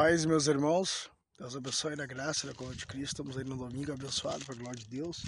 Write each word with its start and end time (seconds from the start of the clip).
paz, 0.00 0.24
meus 0.24 0.46
irmãos. 0.46 1.10
Deus 1.36 1.56
abençoe 1.56 1.96
na 1.96 2.06
graça 2.06 2.46
na 2.46 2.52
glória 2.52 2.76
de 2.76 2.86
Cristo. 2.86 3.14
Estamos 3.14 3.36
aí 3.36 3.42
no 3.42 3.56
domingo 3.56 3.92
abençoado 3.92 4.44
para 4.44 4.54
a 4.54 4.56
glória 4.56 4.78
de 4.78 4.86
Deus. 4.86 5.24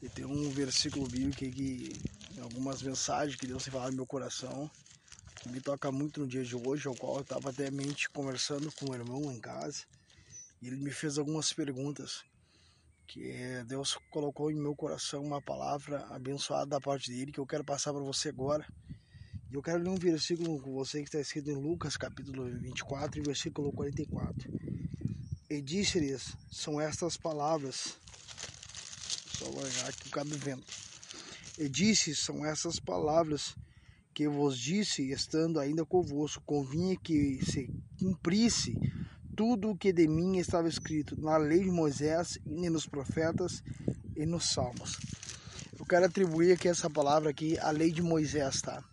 E 0.00 0.08
tem 0.08 0.24
um 0.24 0.48
versículo 0.48 1.08
bíblico 1.08 1.44
aqui, 1.44 1.50
que 1.50 2.40
algumas 2.40 2.80
mensagens 2.82 3.34
que 3.34 3.48
Deus 3.48 3.64
tem 3.64 3.72
falado 3.72 3.90
no 3.90 3.96
meu 3.96 4.06
coração, 4.06 4.70
que 5.42 5.48
me 5.48 5.60
toca 5.60 5.90
muito 5.90 6.20
no 6.20 6.28
dia 6.28 6.44
de 6.44 6.54
hoje, 6.54 6.86
ao 6.86 6.94
qual 6.94 7.16
eu 7.16 7.22
estava 7.22 7.50
até 7.50 7.68
mente 7.68 8.08
conversando 8.10 8.70
com 8.76 8.92
o 8.92 8.94
irmão 8.94 9.24
em 9.32 9.40
casa. 9.40 9.82
E 10.62 10.68
ele 10.68 10.76
me 10.76 10.92
fez 10.92 11.18
algumas 11.18 11.52
perguntas 11.52 12.22
que 13.08 13.64
Deus 13.66 13.98
colocou 14.08 14.52
em 14.52 14.54
meu 14.54 14.76
coração 14.76 15.20
uma 15.20 15.42
palavra 15.42 16.06
abençoada 16.10 16.66
da 16.66 16.80
parte 16.80 17.10
dele 17.10 17.32
que 17.32 17.40
eu 17.40 17.46
quero 17.46 17.64
passar 17.64 17.92
para 17.92 18.02
você 18.02 18.28
agora. 18.28 18.64
E 19.50 19.56
eu 19.56 19.62
quero 19.62 19.82
ler 19.82 19.88
um 19.88 19.96
versículo 19.96 20.60
com 20.60 20.72
você 20.72 20.98
que 20.98 21.08
está 21.08 21.18
escrito 21.18 21.50
em 21.50 21.56
Lucas, 21.56 21.96
capítulo 21.96 22.44
24, 22.44 23.20
versículo 23.20 23.72
44. 23.72 24.48
E 25.50 25.60
disse-lhes, 25.60 26.36
são 26.48 26.80
estas 26.80 27.16
palavras, 27.16 27.98
só 29.26 29.50
olhar 29.50 29.88
aqui 29.88 30.06
o 30.06 30.10
cabo 30.12 30.30
vento. 30.36 30.72
E 31.58 31.68
disse, 31.68 32.14
são 32.14 32.46
essas 32.46 32.78
palavras 32.78 33.56
que 34.14 34.28
vos 34.28 34.56
disse, 34.56 35.10
estando 35.10 35.58
ainda 35.58 35.84
convosco, 35.84 36.40
convinha 36.46 36.96
que 36.96 37.44
se 37.44 37.68
cumprisse 37.98 38.72
tudo 39.34 39.70
o 39.70 39.76
que 39.76 39.92
de 39.92 40.06
mim 40.06 40.38
estava 40.38 40.68
escrito 40.68 41.20
na 41.20 41.36
lei 41.36 41.64
de 41.64 41.72
Moisés 41.72 42.38
e 42.46 42.70
nos 42.70 42.86
profetas 42.86 43.64
e 44.14 44.24
nos 44.24 44.52
salmos. 44.52 44.96
Eu 45.76 45.84
quero 45.84 46.04
atribuir 46.04 46.52
aqui 46.52 46.68
essa 46.68 46.88
palavra 46.88 47.30
aqui 47.30 47.58
à 47.58 47.72
lei 47.72 47.90
de 47.90 48.00
Moisés, 48.00 48.62
tá? 48.62 48.84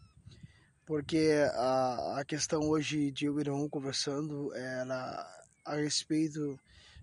Porque 0.87 1.33
a, 1.53 2.19
a 2.21 2.25
questão 2.25 2.61
hoje 2.61 3.11
de 3.11 3.25
eu 3.25 3.37
e 3.37 3.69
conversando 3.69 4.55
era 4.55 5.29
a 5.65 5.75
respeito 5.75 6.57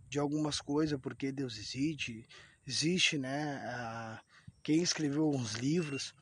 de 0.08 0.18
algumas 0.18 0.58
coisas, 0.58 0.98
porque 0.98 1.30
Deus 1.30 1.58
existe, 1.58 2.26
existe, 2.66 3.18
né? 3.18 3.62
A, 3.66 4.20
quem 4.62 4.82
escreveu 4.82 5.28
uns 5.28 5.52
livros 5.56 6.14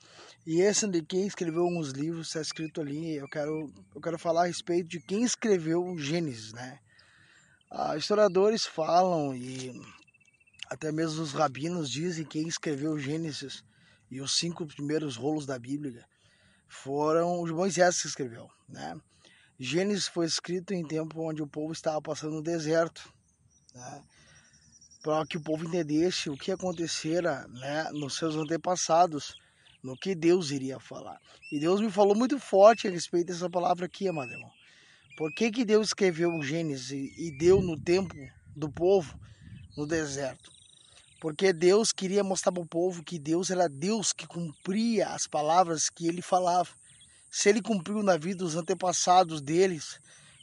e 0.44 0.60
esse 0.60 0.88
de 0.88 1.00
quem 1.02 1.24
escreveu 1.24 1.64
uns 1.64 1.90
livros 1.90 2.26
está 2.26 2.40
escrito 2.40 2.80
ali. 2.80 3.14
Eu 3.14 3.28
quero 3.28 3.72
eu 3.94 4.00
quero 4.00 4.18
falar 4.18 4.42
a 4.42 4.46
respeito 4.46 4.88
de 4.88 4.98
quem 4.98 5.22
escreveu 5.22 5.86
o 5.86 5.96
Gênesis, 5.96 6.52
né? 6.52 6.80
Ah, 7.70 7.96
historiadores 7.96 8.66
falam 8.66 9.36
e 9.36 9.80
até 10.68 10.90
mesmo 10.90 11.22
os 11.22 11.32
rabinos 11.32 11.88
dizem 11.88 12.24
quem 12.24 12.48
escreveu 12.48 12.94
o 12.94 12.98
Gênesis 12.98 13.62
e 14.10 14.20
os 14.20 14.36
cinco 14.36 14.66
primeiros 14.66 15.14
rolos 15.14 15.46
da 15.46 15.56
Bíblia 15.56 16.04
foram 16.72 17.42
os 17.42 17.50
Moisés 17.50 18.00
que 18.00 18.08
escreveu, 18.08 18.50
né? 18.66 18.98
Gênesis 19.58 20.08
foi 20.08 20.24
escrito 20.24 20.72
em 20.72 20.84
tempo 20.84 21.20
onde 21.20 21.42
o 21.42 21.46
povo 21.46 21.72
estava 21.72 22.00
passando 22.00 22.36
no 22.36 22.42
deserto, 22.42 23.12
né? 23.74 24.02
Para 25.02 25.26
que 25.26 25.36
o 25.36 25.40
povo 25.40 25.66
entendesse 25.66 26.30
o 26.30 26.36
que 26.36 26.50
acontecera, 26.50 27.46
né, 27.48 27.90
nos 27.92 28.16
seus 28.16 28.36
antepassados, 28.36 29.34
no 29.82 29.96
que 29.96 30.14
Deus 30.14 30.50
iria 30.50 30.80
falar. 30.80 31.20
E 31.50 31.60
Deus 31.60 31.80
me 31.80 31.90
falou 31.90 32.14
muito 32.14 32.38
forte 32.38 32.88
a 32.88 32.90
respeito 32.90 33.26
dessa 33.26 33.50
palavra 33.50 33.86
aqui, 33.86 34.08
amado 34.08 34.32
irmão. 34.32 34.50
Por 35.16 35.32
que, 35.34 35.50
que 35.50 35.64
Deus 35.64 35.88
escreveu 35.88 36.30
o 36.30 36.42
Gênesis 36.42 37.18
e 37.18 37.36
deu 37.36 37.60
no 37.60 37.78
tempo 37.78 38.14
do 38.56 38.70
povo 38.70 39.18
no 39.76 39.86
deserto? 39.86 40.50
Porque 41.22 41.52
Deus 41.52 41.92
queria 41.92 42.24
mostrar 42.24 42.50
para 42.50 42.64
o 42.64 42.66
povo 42.66 43.04
que 43.04 43.16
Deus 43.16 43.48
era 43.48 43.68
Deus 43.68 44.12
que 44.12 44.26
cumpria 44.26 45.10
as 45.10 45.24
palavras 45.24 45.88
que 45.88 46.08
ele 46.08 46.20
falava. 46.20 46.70
Se 47.30 47.48
ele 47.48 47.62
cumpriu 47.62 48.02
na 48.02 48.16
vida 48.16 48.38
dos 48.38 48.56
antepassados 48.56 49.40
deles, 49.40 50.00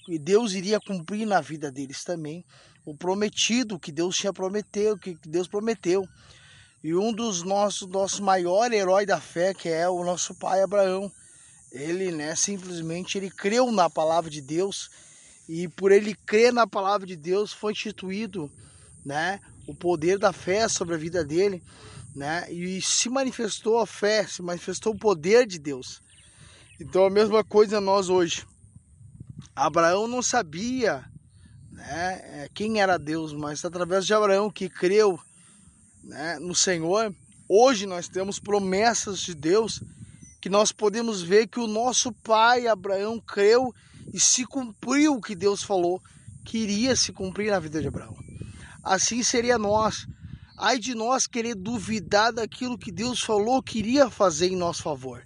e 0.08 0.17
Deus 0.17 0.53
iria 0.53 0.80
cumprir 0.80 1.25
na 1.25 1.41
vida 1.41 1.69
deles 1.69 2.05
também 2.05 2.45
o 2.86 2.95
prometido 2.95 3.77
que 3.77 3.91
Deus 3.91 4.16
tinha 4.16 4.31
prometeu, 4.31 4.97
que 4.97 5.17
Deus 5.26 5.49
prometeu. 5.49 6.08
E 6.81 6.95
um 6.95 7.11
dos 7.11 7.43
nossos 7.43 7.86
nosso 7.89 8.23
maior 8.23 8.71
herói 8.71 9.05
da 9.05 9.20
fé, 9.20 9.54
que 9.54 9.67
é 9.67 9.89
o 9.89 10.02
nosso 10.05 10.33
pai 10.36 10.61
Abraão, 10.61 11.11
ele, 11.73 12.09
né, 12.09 12.33
simplesmente 12.36 13.17
ele 13.17 13.30
creu 13.30 13.70
na 13.70 13.89
palavra 13.89 14.30
de 14.30 14.39
Deus 14.39 14.89
e 15.45 15.67
por 15.67 15.92
ele 15.92 16.15
crer 16.15 16.54
na 16.54 16.65
palavra 16.65 17.05
de 17.05 17.17
Deus 17.17 17.52
foi 17.52 17.73
instituído, 17.73 18.49
né, 19.04 19.42
o 19.69 19.75
poder 19.75 20.17
da 20.17 20.33
fé 20.33 20.67
sobre 20.67 20.95
a 20.95 20.97
vida 20.97 21.23
dele, 21.23 21.61
né? 22.15 22.52
E 22.52 22.81
se 22.81 23.07
manifestou 23.07 23.77
a 23.77 23.85
fé, 23.85 24.25
se 24.25 24.41
manifestou 24.41 24.93
o 24.93 24.97
poder 24.97 25.45
de 25.45 25.59
Deus. 25.59 26.02
Então 26.80 27.05
a 27.05 27.09
mesma 27.09 27.43
coisa 27.43 27.80
nós 27.80 28.09
hoje. 28.09 28.45
Abraão 29.55 30.07
não 30.07 30.21
sabia, 30.21 31.05
né, 31.71 32.21
é, 32.23 32.49
quem 32.53 32.81
era 32.81 32.97
Deus, 32.97 33.33
mas 33.33 33.63
através 33.63 34.05
de 34.05 34.13
Abraão 34.13 34.49
que 34.49 34.69
creu, 34.69 35.19
né, 36.03 36.39
no 36.39 36.55
Senhor, 36.55 37.13
hoje 37.47 37.86
nós 37.86 38.07
temos 38.07 38.39
promessas 38.39 39.19
de 39.19 39.36
Deus 39.36 39.81
que 40.41 40.49
nós 40.49 40.71
podemos 40.71 41.21
ver 41.21 41.47
que 41.47 41.59
o 41.59 41.67
nosso 41.67 42.11
pai 42.11 42.67
Abraão 42.67 43.19
creu 43.19 43.73
e 44.13 44.19
se 44.19 44.45
cumpriu 44.45 45.15
o 45.15 45.21
que 45.21 45.36
Deus 45.36 45.61
falou 45.61 46.01
que 46.45 46.57
iria 46.57 46.95
se 46.95 47.11
cumprir 47.11 47.51
na 47.51 47.59
vida 47.59 47.81
de 47.81 47.87
Abraão 47.87 48.29
assim 48.84 49.23
seria 49.23 49.58
nós. 49.58 50.08
Ai 50.58 50.78
de 50.78 50.94
nós 50.94 51.26
querer 51.26 51.56
duvidar 51.56 52.34
daquilo 52.34 52.78
que 52.78 52.92
Deus 52.92 53.22
falou 53.22 53.64
que 53.64 53.80
iria 53.80 54.10
fazer 54.10 54.48
em 54.48 54.56
nosso 54.56 54.84
favor. 54.84 55.26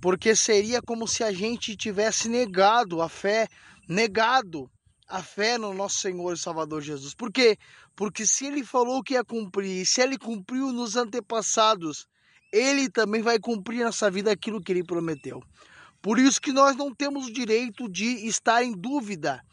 Porque 0.00 0.36
seria 0.36 0.80
como 0.80 1.08
se 1.08 1.24
a 1.24 1.32
gente 1.32 1.76
tivesse 1.76 2.28
negado 2.28 3.02
a 3.02 3.08
fé, 3.08 3.48
negado 3.88 4.70
a 5.08 5.22
fé 5.22 5.58
no 5.58 5.74
nosso 5.74 5.98
Senhor 5.98 6.32
e 6.32 6.38
Salvador 6.38 6.80
Jesus. 6.80 7.14
Por 7.14 7.32
quê? 7.32 7.58
Porque 7.96 8.24
se 8.24 8.46
ele 8.46 8.62
falou 8.62 9.02
que 9.02 9.14
ia 9.14 9.24
cumprir, 9.24 9.84
se 9.84 10.00
ele 10.00 10.16
cumpriu 10.16 10.72
nos 10.72 10.96
antepassados, 10.96 12.06
ele 12.52 12.88
também 12.88 13.22
vai 13.22 13.38
cumprir 13.38 13.84
nessa 13.84 14.10
vida 14.10 14.30
aquilo 14.30 14.60
que 14.60 14.70
ele 14.72 14.84
prometeu. 14.84 15.42
Por 16.00 16.18
isso 16.18 16.40
que 16.40 16.52
nós 16.52 16.76
não 16.76 16.94
temos 16.94 17.26
o 17.26 17.32
direito 17.32 17.88
de 17.88 18.26
estar 18.26 18.62
em 18.62 18.72
dúvida 18.72 19.44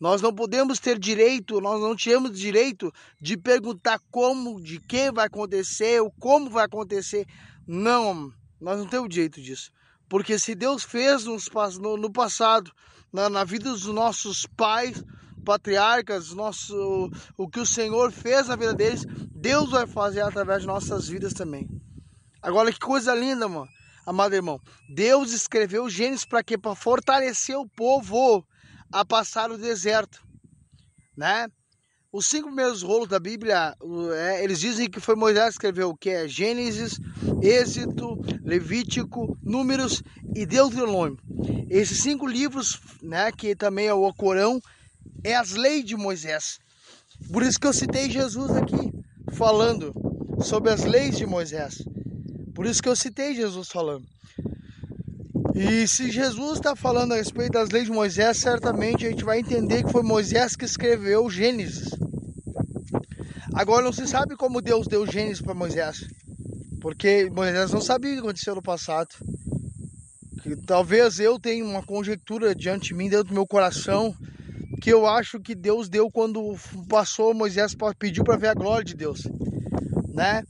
nós 0.00 0.22
não 0.22 0.34
podemos 0.34 0.78
ter 0.78 0.98
direito, 0.98 1.60
nós 1.60 1.78
não 1.78 1.94
temos 1.94 2.36
direito 2.36 2.90
de 3.20 3.36
perguntar 3.36 4.00
como, 4.10 4.58
de 4.58 4.80
quem 4.80 5.12
vai 5.12 5.26
acontecer, 5.26 6.00
ou 6.00 6.10
como 6.18 6.48
vai 6.48 6.64
acontecer. 6.64 7.26
Não, 7.66 8.32
nós 8.58 8.78
não 8.78 8.86
temos 8.86 9.10
direito 9.10 9.42
disso. 9.42 9.70
Porque 10.08 10.38
se 10.38 10.54
Deus 10.54 10.82
fez 10.82 11.26
no, 11.26 11.98
no 11.98 12.10
passado, 12.10 12.72
na, 13.12 13.28
na, 13.28 13.44
vida 13.44 13.70
dos 13.70 13.84
nossos 13.86 14.46
pais, 14.56 15.04
patriarcas, 15.44 16.32
nosso, 16.32 17.10
o 17.36 17.46
que 17.46 17.60
o 17.60 17.66
Senhor 17.66 18.10
fez 18.10 18.48
na 18.48 18.56
vida 18.56 18.72
deles, 18.72 19.04
Deus 19.34 19.70
vai 19.70 19.86
fazer 19.86 20.22
através 20.22 20.62
de 20.62 20.66
nossas 20.66 21.08
vidas 21.08 21.34
também. 21.34 21.68
Agora 22.40 22.72
que 22.72 22.78
coisa 22.78 23.14
linda, 23.14 23.46
mano. 23.46 23.68
Amado 24.06 24.34
irmão, 24.34 24.58
Deus 24.88 25.30
escreveu 25.30 25.90
Gênesis 25.90 26.24
para 26.24 26.42
quê? 26.42 26.56
Para 26.56 26.74
fortalecer 26.74 27.56
o 27.56 27.68
povo 27.68 28.44
a 28.92 29.04
passar 29.04 29.50
o 29.50 29.58
deserto, 29.58 30.22
né? 31.16 31.48
Os 32.12 32.26
cinco 32.26 32.48
primeiros 32.48 32.82
rolos 32.82 33.08
da 33.08 33.20
Bíblia, 33.20 33.76
é, 34.16 34.42
eles 34.42 34.58
dizem 34.58 34.90
que 34.90 34.98
foi 34.98 35.14
Moisés 35.14 35.50
que 35.50 35.52
escreveu 35.52 35.90
o 35.90 35.96
que 35.96 36.10
é 36.10 36.26
Gênesis, 36.26 36.98
Êxito, 37.40 38.18
Levítico, 38.42 39.38
Números 39.42 40.02
e 40.34 40.44
Deuteronômio. 40.44 41.18
Esses 41.68 42.02
cinco 42.02 42.26
livros, 42.26 42.80
né, 43.00 43.30
que 43.30 43.54
também 43.54 43.86
é 43.86 43.94
o 43.94 44.12
Corão, 44.12 44.60
é 45.22 45.36
as 45.36 45.52
leis 45.52 45.84
de 45.84 45.96
Moisés. 45.96 46.58
Por 47.32 47.44
isso 47.44 47.60
que 47.60 47.66
eu 47.68 47.72
citei 47.72 48.10
Jesus 48.10 48.50
aqui, 48.56 48.92
falando 49.32 49.94
sobre 50.42 50.72
as 50.72 50.82
leis 50.84 51.16
de 51.16 51.26
Moisés. 51.26 51.76
Por 52.54 52.66
isso 52.66 52.82
que 52.82 52.88
eu 52.88 52.96
citei 52.96 53.36
Jesus 53.36 53.68
falando. 53.68 54.04
E 55.54 55.86
se 55.86 56.10
Jesus 56.10 56.54
está 56.54 56.76
falando 56.76 57.12
a 57.12 57.16
respeito 57.16 57.52
das 57.52 57.70
leis 57.70 57.86
de 57.86 57.90
Moisés, 57.90 58.38
certamente 58.38 59.06
a 59.06 59.10
gente 59.10 59.24
vai 59.24 59.40
entender 59.40 59.84
que 59.84 59.90
foi 59.90 60.02
Moisés 60.02 60.54
que 60.54 60.64
escreveu 60.64 61.28
Gênesis. 61.28 61.90
Agora 63.54 63.84
não 63.84 63.92
se 63.92 64.06
sabe 64.06 64.36
como 64.36 64.62
Deus 64.62 64.86
deu 64.86 65.06
Gênesis 65.06 65.42
para 65.42 65.54
Moisés, 65.54 66.08
porque 66.80 67.28
Moisés 67.30 67.72
não 67.72 67.80
sabia 67.80 68.12
o 68.12 68.14
que 68.14 68.20
aconteceu 68.20 68.54
no 68.54 68.62
passado. 68.62 69.14
Que 70.42 70.56
talvez 70.56 71.18
eu 71.18 71.38
tenha 71.38 71.64
uma 71.64 71.82
conjectura 71.82 72.54
diante 72.54 72.88
de 72.88 72.94
mim, 72.94 73.08
dentro 73.08 73.28
do 73.28 73.34
meu 73.34 73.46
coração, 73.46 74.14
que 74.80 74.90
eu 74.90 75.06
acho 75.06 75.38
que 75.40 75.54
Deus 75.54 75.88
deu 75.88 76.10
quando 76.10 76.56
passou 76.88 77.34
Moisés 77.34 77.76
pediu 77.98 78.24
para 78.24 78.38
ver 78.38 78.48
a 78.48 78.54
glória 78.54 78.84
de 78.84 78.94
Deus, 78.94 79.28
né? 80.14 80.42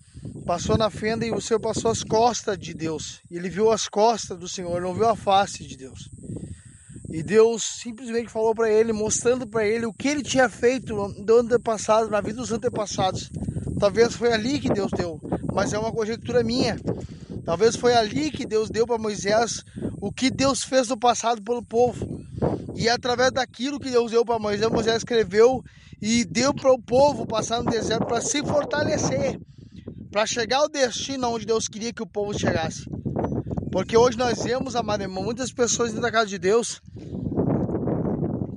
Passou 0.44 0.76
na 0.76 0.90
fenda 0.90 1.24
e 1.24 1.30
o 1.30 1.40
Senhor 1.40 1.60
passou 1.60 1.90
as 1.90 2.02
costas 2.02 2.58
de 2.58 2.74
Deus. 2.74 3.20
Ele 3.30 3.48
viu 3.48 3.70
as 3.70 3.88
costas 3.88 4.38
do 4.38 4.48
Senhor, 4.48 4.80
não 4.80 4.94
viu 4.94 5.08
a 5.08 5.16
face 5.16 5.66
de 5.66 5.76
Deus. 5.76 6.10
E 7.08 7.22
Deus 7.22 7.64
simplesmente 7.64 8.28
falou 8.28 8.54
para 8.54 8.70
ele, 8.70 8.92
mostrando 8.92 9.46
para 9.46 9.66
ele 9.66 9.84
o 9.84 9.92
que 9.92 10.08
ele 10.08 10.22
tinha 10.22 10.48
feito 10.48 10.94
no 10.94 11.38
antepassado, 11.38 12.08
na 12.08 12.20
vida 12.20 12.36
dos 12.38 12.52
antepassados. 12.52 13.30
Talvez 13.80 14.14
foi 14.14 14.32
ali 14.32 14.60
que 14.60 14.72
Deus 14.72 14.90
deu, 14.96 15.20
mas 15.52 15.72
é 15.72 15.78
uma 15.78 15.92
conjectura 15.92 16.44
minha. 16.44 16.78
Talvez 17.44 17.74
foi 17.74 17.94
ali 17.94 18.30
que 18.30 18.46
Deus 18.46 18.70
deu 18.70 18.86
para 18.86 18.98
Moisés 18.98 19.64
o 20.00 20.12
que 20.12 20.30
Deus 20.30 20.62
fez 20.62 20.88
no 20.88 20.96
passado 20.96 21.42
pelo 21.42 21.64
povo. 21.64 22.20
E 22.76 22.88
através 22.88 23.32
daquilo 23.32 23.80
que 23.80 23.90
Deus 23.90 24.12
deu 24.12 24.24
para 24.24 24.38
Moisés, 24.38 24.70
Moisés 24.70 24.98
escreveu 24.98 25.64
e 26.00 26.24
deu 26.24 26.54
para 26.54 26.72
o 26.72 26.80
povo 26.80 27.26
passar 27.26 27.62
no 27.62 27.70
deserto 27.70 28.06
para 28.06 28.20
se 28.20 28.42
fortalecer, 28.42 29.38
para 30.10 30.26
chegar 30.26 30.58
ao 30.58 30.68
destino 30.68 31.28
onde 31.28 31.46
Deus 31.46 31.68
queria 31.68 31.92
que 31.92 32.02
o 32.02 32.06
povo 32.06 32.36
chegasse. 32.36 32.84
Porque 33.70 33.96
hoje 33.96 34.18
nós 34.18 34.42
vemos, 34.42 34.74
amado 34.74 35.02
irmão, 35.02 35.22
muitas 35.22 35.52
pessoas 35.52 35.90
dentro 35.90 36.02
da 36.02 36.10
casa 36.10 36.26
de 36.26 36.38
Deus 36.38 36.82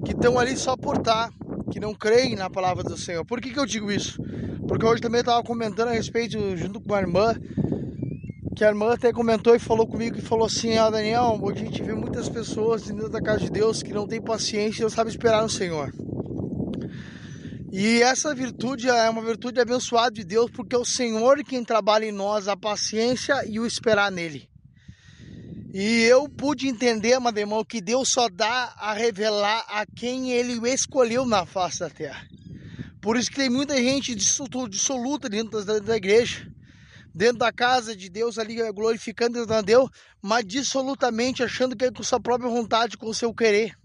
que 0.04 0.12
estão 0.12 0.40
ali 0.40 0.58
só 0.58 0.76
por 0.76 0.98
estar, 0.98 1.30
que 1.72 1.80
não 1.80 1.94
creem 1.94 2.36
na 2.36 2.50
palavra 2.50 2.84
do 2.84 2.98
Senhor. 2.98 3.24
Por 3.24 3.40
que, 3.40 3.52
que 3.52 3.60
eu 3.60 3.66
digo 3.66 3.92
isso? 3.92 4.22
Porque 4.68 4.86
hoje 4.86 5.02
também 5.02 5.20
eu 5.20 5.24
estava 5.24 5.44
comentando 5.44 5.90
a 5.90 5.94
respeito, 5.94 6.58
junto 6.58 6.82
com 6.82 6.94
a 6.94 7.00
irmã, 7.00 7.36
que 8.56 8.64
a 8.64 8.70
irmã 8.70 8.94
até 8.94 9.12
comentou 9.12 9.56
e 9.56 9.60
falou 9.60 9.88
comigo 9.88 10.18
e 10.18 10.22
falou 10.22 10.48
assim, 10.48 10.78
ah 10.78 10.90
Daniel, 10.90 11.38
hoje 11.42 11.62
a 11.62 11.66
gente 11.66 11.84
vê 11.84 11.94
muitas 11.94 12.28
pessoas 12.28 12.84
dentro 12.84 13.10
da 13.10 13.22
casa 13.22 13.42
de 13.42 13.52
Deus 13.52 13.84
que 13.84 13.94
não 13.94 14.08
tem 14.08 14.22
paciência 14.22 14.82
e 14.82 14.84
não 14.84 14.90
sabem 14.90 15.12
esperar 15.12 15.42
no 15.44 15.50
Senhor. 15.50 15.94
E 17.76 18.04
essa 18.04 18.36
virtude 18.36 18.88
é 18.88 19.10
uma 19.10 19.24
virtude 19.24 19.60
abençoada 19.60 20.12
de 20.12 20.24
Deus, 20.24 20.52
porque 20.52 20.76
é 20.76 20.78
o 20.78 20.86
Senhor 20.86 21.44
quem 21.44 21.66
trabalha 21.66 22.06
em 22.06 22.12
nós 22.12 22.48
a 22.48 22.56
paciência 22.56 23.44
e 23.50 23.60
o 23.60 23.66
esperar 23.66 24.12
nele. 24.12 24.48
E 25.74 26.04
eu 26.04 26.30
pude 26.30 26.68
entender, 26.68 27.20
meu 27.20 27.36
irmão, 27.36 27.66
que 27.66 27.82
Deus 27.82 28.10
só 28.10 28.30
dá 28.30 28.76
a 28.78 28.94
revelar 28.94 29.66
a 29.68 29.88
quem 29.88 30.34
ele 30.34 30.70
escolheu 30.70 31.26
na 31.26 31.48
face 31.48 31.80
da 31.80 31.90
terra. 31.90 32.28
Por 33.02 33.18
isso 33.18 33.32
que 33.32 33.38
tem 33.38 33.50
muita 33.50 33.76
gente 33.76 34.14
dissoluta 34.14 35.28
dentro 35.28 35.66
da, 35.66 35.98
igreja, 35.98 36.48
dentro 37.12 37.40
da 37.40 37.52
casa 37.52 37.96
de 37.96 38.08
Deus 38.08 38.38
ali, 38.38 38.56
glorificando 38.72 39.52
a 39.52 39.62
Deus, 39.64 39.90
mas 40.22 40.46
dissolutamente 40.46 41.42
achando 41.42 41.76
que 41.76 41.86
é 41.86 41.92
com 41.92 42.04
sua 42.04 42.20
própria 42.20 42.52
vontade, 42.52 43.00
com 43.00 43.10
o 43.10 43.16
seu 43.16 43.34
querer. 43.34 43.76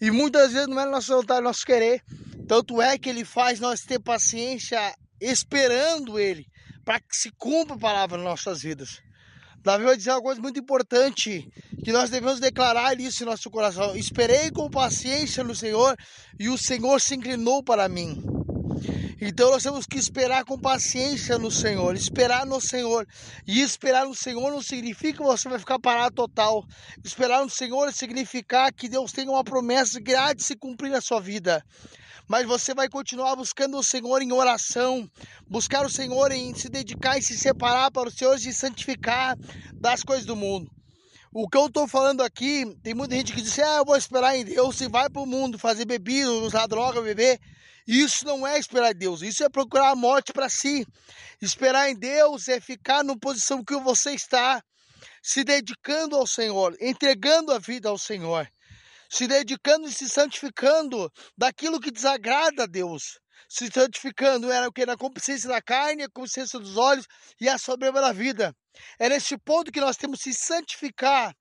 E 0.00 0.10
muitas 0.10 0.52
vezes 0.52 0.66
não 0.66 0.80
é 0.80 0.86
nossa 0.86 1.14
vontade, 1.14 1.40
nosso 1.40 1.64
querer. 1.64 2.02
Tanto 2.46 2.80
é 2.80 2.96
que 2.96 3.08
ele 3.08 3.24
faz 3.24 3.58
nós 3.58 3.80
ter 3.80 3.98
paciência 3.98 4.78
esperando 5.20 6.18
ele, 6.18 6.46
para 6.84 7.00
que 7.00 7.16
se 7.16 7.30
cumpra 7.32 7.74
a 7.74 7.78
palavra 7.78 8.16
nas 8.16 8.26
nossas 8.26 8.62
vidas. 8.62 9.00
Davi 9.64 9.84
vai 9.84 9.96
dizer 9.96 10.12
uma 10.12 10.22
coisa 10.22 10.40
muito 10.40 10.60
importante, 10.60 11.50
que 11.84 11.90
nós 11.90 12.08
devemos 12.08 12.38
declarar 12.38 13.00
isso 13.00 13.24
em 13.24 13.26
nosso 13.26 13.50
coração. 13.50 13.96
Esperei 13.96 14.48
com 14.52 14.70
paciência 14.70 15.42
no 15.42 15.56
Senhor 15.56 15.96
e 16.38 16.48
o 16.48 16.56
Senhor 16.56 17.00
se 17.00 17.16
inclinou 17.16 17.64
para 17.64 17.88
mim. 17.88 18.22
Então 19.20 19.50
nós 19.50 19.64
temos 19.64 19.84
que 19.84 19.98
esperar 19.98 20.44
com 20.44 20.56
paciência 20.56 21.36
no 21.38 21.50
Senhor, 21.50 21.96
esperar 21.96 22.46
no 22.46 22.60
Senhor. 22.60 23.08
E 23.44 23.60
esperar 23.60 24.06
no 24.06 24.14
Senhor 24.14 24.52
não 24.52 24.62
significa 24.62 25.18
que 25.18 25.24
você 25.24 25.48
vai 25.48 25.58
ficar 25.58 25.80
parado 25.80 26.14
total. 26.14 26.64
Esperar 27.02 27.42
no 27.42 27.50
Senhor 27.50 27.92
significa 27.92 28.70
que 28.70 28.88
Deus 28.88 29.10
tem 29.10 29.28
uma 29.28 29.42
promessa 29.42 30.00
que 30.00 30.14
há 30.14 30.32
de 30.32 30.44
se 30.44 30.54
cumprir 30.54 30.90
na 30.90 31.00
sua 31.00 31.20
vida 31.20 31.64
mas 32.28 32.46
você 32.46 32.74
vai 32.74 32.88
continuar 32.88 33.36
buscando 33.36 33.78
o 33.78 33.82
Senhor 33.82 34.20
em 34.20 34.32
oração, 34.32 35.08
buscar 35.46 35.86
o 35.86 35.90
Senhor 35.90 36.32
em 36.32 36.54
se 36.54 36.68
dedicar 36.68 37.18
e 37.18 37.22
se 37.22 37.38
separar 37.38 37.90
para 37.90 38.08
o 38.08 38.12
Senhor 38.12 38.34
e 38.34 38.40
se 38.40 38.52
santificar 38.52 39.36
das 39.74 40.02
coisas 40.02 40.26
do 40.26 40.34
mundo. 40.34 40.70
O 41.32 41.48
que 41.48 41.56
eu 41.56 41.66
estou 41.66 41.86
falando 41.86 42.22
aqui, 42.22 42.64
tem 42.82 42.94
muita 42.94 43.14
gente 43.14 43.32
que 43.32 43.42
diz, 43.42 43.58
ah, 43.58 43.76
eu 43.76 43.84
vou 43.84 43.96
esperar 43.96 44.36
em 44.36 44.44
Deus 44.44 44.80
e 44.80 44.88
vai 44.88 45.08
para 45.08 45.22
o 45.22 45.26
mundo 45.26 45.58
fazer 45.58 45.84
bebida, 45.84 46.30
usar 46.30 46.66
droga, 46.66 47.00
beber. 47.02 47.38
Isso 47.86 48.24
não 48.24 48.46
é 48.46 48.58
esperar 48.58 48.92
em 48.92 48.98
Deus, 48.98 49.22
isso 49.22 49.44
é 49.44 49.48
procurar 49.48 49.90
a 49.90 49.96
morte 49.96 50.32
para 50.32 50.48
si. 50.48 50.84
Esperar 51.40 51.90
em 51.90 51.94
Deus 51.94 52.48
é 52.48 52.58
ficar 52.58 53.04
na 53.04 53.16
posição 53.16 53.62
que 53.62 53.76
você 53.76 54.12
está, 54.12 54.62
se 55.22 55.44
dedicando 55.44 56.16
ao 56.16 56.26
Senhor, 56.26 56.74
entregando 56.80 57.52
a 57.52 57.58
vida 57.58 57.88
ao 57.88 57.98
Senhor 57.98 58.48
se 59.08 59.26
dedicando 59.26 59.88
e 59.88 59.92
se 59.92 60.08
santificando 60.08 61.10
daquilo 61.36 61.80
que 61.80 61.90
desagrada 61.90 62.64
a 62.64 62.66
Deus. 62.66 63.18
Se 63.48 63.68
santificando 63.68 64.50
era 64.50 64.68
o 64.68 64.72
que? 64.72 64.84
Na 64.84 64.96
consciência 64.96 65.48
da 65.48 65.62
carne, 65.62 66.02
a 66.02 66.08
consciência 66.08 66.58
dos 66.58 66.76
olhos 66.76 67.06
e 67.40 67.48
a 67.48 67.58
soberba 67.58 68.00
da 68.00 68.12
vida. 68.12 68.54
É 68.98 69.08
nesse 69.08 69.38
ponto 69.38 69.70
que 69.70 69.80
nós 69.80 69.96
temos 69.96 70.22
que 70.22 70.32
se 70.32 70.46
santificar 70.46 71.34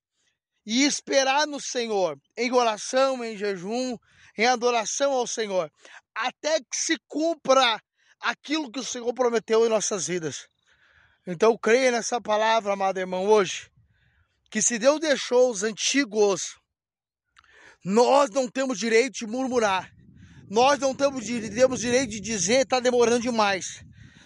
e 0.65 0.83
esperar 0.83 1.45
no 1.45 1.59
Senhor, 1.59 2.17
em 2.37 2.51
oração, 2.51 3.23
em 3.23 3.37
jejum, 3.37 3.97
em 4.37 4.45
adoração 4.45 5.11
ao 5.13 5.27
Senhor, 5.27 5.71
até 6.13 6.59
que 6.59 6.75
se 6.75 6.97
cumpra 7.07 7.79
aquilo 8.19 8.71
que 8.71 8.79
o 8.79 8.83
Senhor 8.83 9.13
prometeu 9.13 9.65
em 9.65 9.69
nossas 9.69 10.07
vidas. 10.07 10.47
Então 11.27 11.57
creia 11.57 11.91
nessa 11.91 12.21
palavra, 12.21 12.73
amado 12.73 12.99
irmão, 12.99 13.25
hoje, 13.27 13.69
que 14.49 14.61
se 14.61 14.77
Deus 14.77 14.99
deixou 14.99 15.49
os 15.49 15.63
antigos 15.63 16.55
nós 17.85 18.31
não 18.31 18.47
temos 18.47 18.79
direito 18.79 19.19
de 19.19 19.27
murmurar. 19.27 19.91
Nós 20.49 20.79
não 20.79 20.95
temos, 20.95 21.27
temos 21.27 21.79
direito 21.79 22.09
de 22.09 22.19
dizer 22.19 22.61
está 22.61 22.79
demorando 22.79 23.21
demais. 23.21 23.85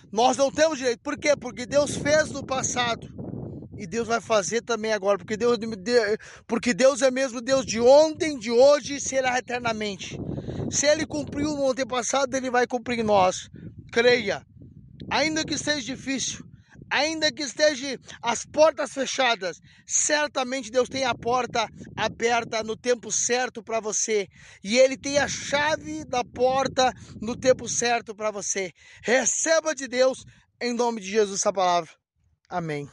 Nós 0.09 0.38
não 0.38 0.50
temos 0.50 0.77
direito. 0.77 1.01
Por 1.01 1.17
quê? 1.17 1.35
Porque 1.35 1.65
Deus 1.65 1.97
fez 1.97 2.31
no 2.31 2.41
passado. 2.41 3.06
E 3.77 3.85
Deus 3.85 4.07
vai 4.07 4.21
fazer 4.21 4.61
também 4.61 4.94
agora. 4.94 5.17
Porque 5.17 5.35
Deus, 5.35 5.57
porque 6.47 6.73
Deus 6.73 7.01
é 7.01 7.11
mesmo 7.11 7.41
Deus 7.41 7.65
de 7.65 7.81
ontem, 7.81 8.39
de 8.39 8.50
hoje 8.50 8.95
e 8.95 9.01
será 9.01 9.38
eternamente. 9.38 10.17
Se 10.71 10.85
Ele 10.85 11.06
cumpriu 11.06 11.53
no 11.56 11.69
antepassado, 11.69 12.35
Ele 12.38 12.50
vai 12.50 12.65
cumprir 12.65 13.00
em 13.00 13.03
nós. 13.03 13.50
Creia. 13.91 14.41
Ainda 15.09 15.44
que 15.44 15.57
seja 15.57 15.81
difícil, 15.81 16.45
ainda 16.89 17.31
que 17.31 17.44
esteja 17.44 18.00
as 18.21 18.45
portas 18.45 18.94
fechadas, 18.94 19.59
certamente 19.86 20.71
Deus 20.71 20.89
tem 20.89 21.03
a 21.03 21.15
porta 21.15 21.68
aberta 21.95 22.63
no 22.63 22.75
tempo 22.75 23.12
certo 23.12 23.63
para 23.63 23.80
você. 23.80 24.27
E 24.63 24.77
Ele 24.77 24.97
tem 24.97 25.18
a 25.18 25.27
chave 25.27 26.03
da 26.06 26.24
porta 26.24 26.94
no 27.21 27.36
tempo 27.36 27.68
certo 27.68 28.15
para 28.15 28.31
você. 28.31 28.71
Receba 29.03 29.74
de 29.75 29.88
Deus, 29.88 30.24
em 30.62 30.74
nome 30.74 31.01
de 31.01 31.09
Jesus, 31.09 31.39
essa 31.39 31.53
palavra. 31.53 31.91
Amém. 32.50 32.89